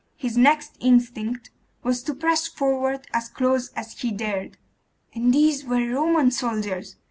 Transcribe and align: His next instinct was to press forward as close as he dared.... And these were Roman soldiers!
His 0.15 0.35
next 0.35 0.77
instinct 0.79 1.51
was 1.83 2.01
to 2.01 2.15
press 2.15 2.47
forward 2.47 3.05
as 3.13 3.29
close 3.29 3.71
as 3.73 3.99
he 3.99 4.09
dared.... 4.09 4.57
And 5.13 5.31
these 5.31 5.63
were 5.63 5.93
Roman 5.93 6.31
soldiers! 6.31 6.95